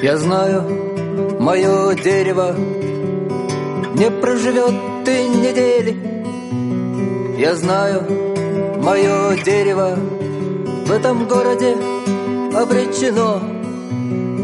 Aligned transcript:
Я 0.00 0.16
знаю, 0.16 0.62
мое 1.40 1.94
дерево 1.94 2.54
не 3.94 4.10
проживет 4.12 5.08
и 5.08 5.28
недели. 5.28 5.96
Я 7.36 7.56
знаю, 7.56 8.04
мое 8.80 9.36
дерево 9.42 9.98
в 10.86 10.92
этом 10.92 11.26
городе 11.26 11.76
обречено. 12.54 13.40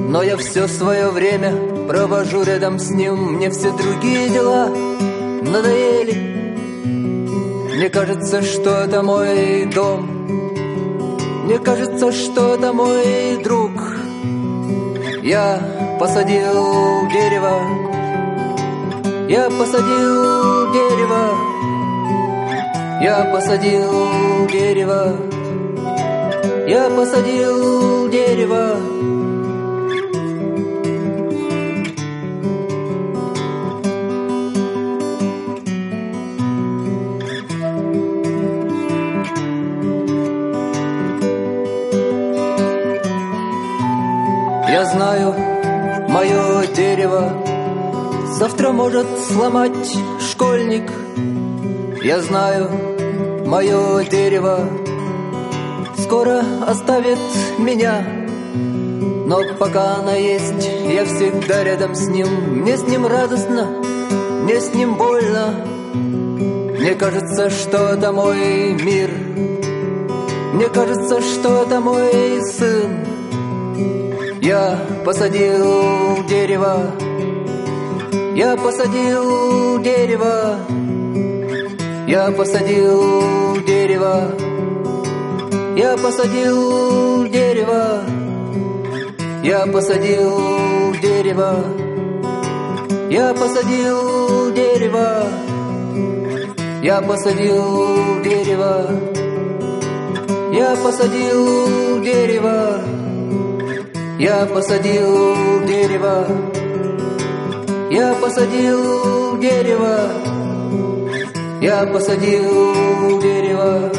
Но 0.09 0.25
я 0.25 0.37
все 0.39 0.67
свое 0.67 1.11
время 1.11 1.55
провожу 1.87 2.43
рядом 2.43 2.81
с 2.81 2.91
ним. 2.91 3.35
Мне 3.35 3.51
все 3.51 3.71
другие 3.71 4.31
дела 4.31 4.69
надоели. 4.69 6.35
Мне 7.77 7.89
кажется, 7.91 8.43
что 8.43 8.71
это 8.71 9.03
мой 9.05 9.67
дом. 9.73 10.11
Мне 11.45 11.59
кажется, 11.59 12.11
что 12.11 12.57
это 12.57 12.73
мой 12.73 13.37
друг. 13.45 13.74
Я 15.25 15.59
посадил 15.99 17.09
дерево, 17.09 17.63
я 19.27 19.49
посадил 19.49 20.71
дерево, 20.71 21.31
я 23.01 23.25
посадил 23.33 24.47
дерево, 24.49 25.17
я 26.69 26.91
посадил 26.91 28.11
дерево. 28.11 29.24
Я 44.75 44.85
знаю, 44.87 45.33
мое 46.09 46.67
дерево 46.67 47.31
завтра 48.41 48.73
может 48.73 49.07
сломать 49.21 49.97
школьник. 50.19 50.91
Я 52.03 52.21
знаю, 52.21 52.71
мое 53.47 54.03
дерево 54.03 54.69
скоро 55.97 56.43
оставит 56.67 57.21
меня. 57.57 58.05
Но 59.27 59.43
пока 59.61 59.99
она 59.99 60.17
есть, 60.17 60.69
я 60.93 61.05
всегда 61.05 61.63
рядом 61.63 61.95
с 61.95 62.09
ним. 62.09 62.27
Мне 62.63 62.77
с 62.77 62.83
ним 62.83 63.07
радостно, 63.07 63.69
мне 64.43 64.61
с 64.61 64.75
ним 64.75 64.97
больно. 64.97 65.55
Мне 66.81 66.97
кажется, 66.97 67.49
что 67.49 67.91
это 67.91 68.11
мой 68.11 68.73
мир. 68.73 69.11
Мне 70.53 70.69
кажется, 70.69 71.21
что 71.21 71.63
это 71.63 71.79
мой 71.79 72.43
сын. 72.43 73.05
Я 74.45 74.79
посадил 75.07 76.23
дерево, 76.29 76.93
я 78.37 78.55
посадил 78.59 79.81
дерево, 79.81 80.59
я 82.07 82.31
посадил 82.31 83.65
дерево, 83.65 84.33
я 85.79 85.97
посадил 85.97 87.27
дерево, 87.27 88.03
я 89.43 89.67
посадил 89.67 90.93
дерево, 91.01 91.65
я 93.09 93.33
посадил 93.33 94.53
дерево, 94.53 95.25
я 96.83 97.01
посадил 97.01 98.23
дерево, 98.23 98.91
я 100.53 100.77
посадил 100.77 102.03
дерево. 102.03 103.04
Я 104.25 104.47
посадил 104.47 105.67
дерево, 105.67 106.27
я 107.91 108.15
посадил 108.15 109.39
дерево, 109.39 109.99
я 111.61 111.85
посадил 111.85 113.21
дерево, 113.21 113.93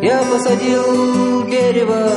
я 0.00 0.22
посадил 0.32 1.44
дерево, 1.46 2.10